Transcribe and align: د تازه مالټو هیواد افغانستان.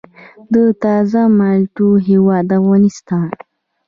د 0.53 0.55
تازه 0.83 1.21
مالټو 1.37 1.89
هیواد 2.07 2.47
افغانستان. 2.59 3.29